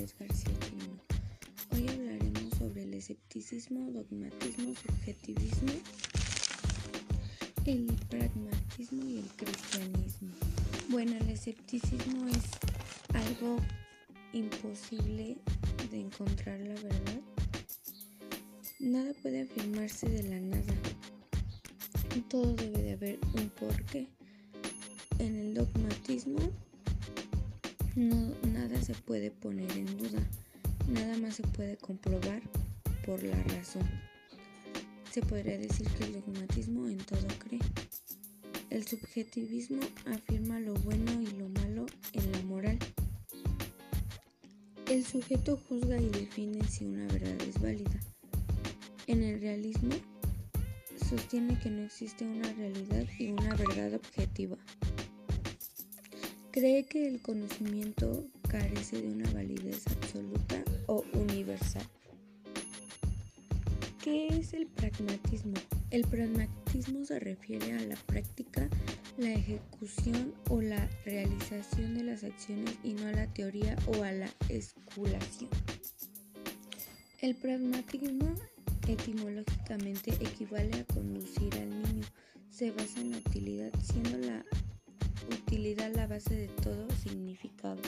[0.00, 0.54] García
[1.72, 5.72] Hoy hablaremos sobre el escepticismo, dogmatismo, subjetivismo,
[7.66, 10.30] el pragmatismo y el cristianismo.
[10.88, 12.44] Bueno, el escepticismo es
[13.12, 13.58] algo
[14.32, 15.36] imposible
[15.90, 17.20] de encontrar la verdad.
[18.78, 20.74] Nada puede afirmarse de la nada.
[22.30, 24.08] Todo debe de haber un porqué.
[25.18, 26.38] En el dogmatismo
[27.96, 30.20] no, nada se puede poner en duda.
[30.88, 32.42] Nada más se puede comprobar
[33.04, 33.88] por la razón.
[35.10, 37.60] Se podría decir que el dogmatismo en todo cree.
[38.70, 42.78] El subjetivismo afirma lo bueno y lo malo en la moral.
[44.88, 48.00] El sujeto juzga y define si una verdad es válida.
[49.08, 49.90] En el realismo,
[51.08, 54.56] sostiene que no existe una realidad y una verdad objetiva.
[56.52, 61.86] Cree que el conocimiento carece de una validez absoluta o universal.
[64.02, 65.54] ¿Qué es el pragmatismo?
[65.90, 68.68] El pragmatismo se refiere a la práctica,
[69.16, 74.10] la ejecución o la realización de las acciones y no a la teoría o a
[74.10, 75.50] la especulación.
[77.20, 78.34] El pragmatismo
[78.88, 82.06] etimológicamente equivale a conducir al niño.
[82.50, 84.44] Se basa en la utilidad, siendo la
[85.34, 87.80] utilidad la base de todo significado.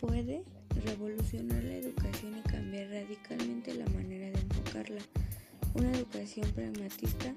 [0.00, 0.44] Puede
[0.84, 5.02] revolucionar la educación y cambiar radicalmente la manera de enfocarla.
[5.74, 7.34] Una educación pragmatista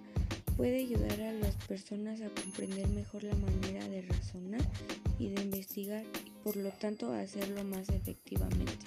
[0.57, 4.61] puede ayudar a las personas a comprender mejor la manera de razonar
[5.19, 8.85] y de investigar y por lo tanto a hacerlo más efectivamente.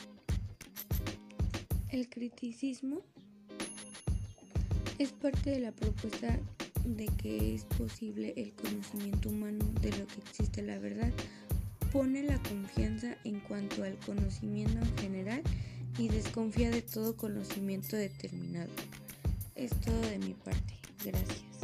[1.90, 3.02] El criticismo
[4.98, 6.38] es parte de la propuesta
[6.86, 11.12] de que es posible el conocimiento humano de lo que existe la verdad.
[11.92, 15.42] Pone la confianza en cuanto al conocimiento en general
[15.98, 18.70] y desconfía de todo conocimiento determinado.
[19.54, 20.74] Es todo de mi parte.
[21.04, 21.55] Gracias.